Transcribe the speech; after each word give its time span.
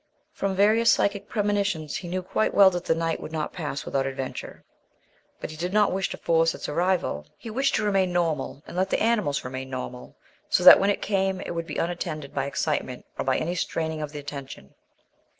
From 0.31 0.55
various 0.55 0.91
psychic 0.93 1.29
premonitions 1.29 1.97
he 1.97 2.07
knew 2.07 2.23
quite 2.23 2.55
well 2.55 2.71
that 2.71 2.85
the 2.85 2.95
night 2.95 3.19
would 3.19 3.31
not 3.31 3.53
pass 3.53 3.85
without 3.85 4.07
adventure; 4.07 4.63
but 5.39 5.51
he 5.51 5.55
did 5.55 5.73
not 5.73 5.91
wish 5.91 6.09
to 6.09 6.17
force 6.17 6.55
its 6.55 6.67
arrival; 6.67 7.17
and 7.19 7.29
he 7.37 7.51
wished 7.51 7.75
to 7.75 7.83
remain 7.83 8.11
normal, 8.11 8.63
and 8.65 8.75
let 8.75 8.89
the 8.89 8.99
animals 8.99 9.43
remain 9.43 9.69
normal, 9.69 10.15
so 10.49 10.63
that, 10.63 10.79
when 10.79 10.89
it 10.89 11.03
came, 11.03 11.39
it 11.41 11.51
would 11.51 11.67
be 11.67 11.77
unattended 11.77 12.33
by 12.33 12.45
excitement 12.47 13.05
or 13.19 13.23
by 13.25 13.37
any 13.37 13.53
straining 13.53 14.01
of 14.01 14.11
the 14.11 14.17
attention. 14.17 14.73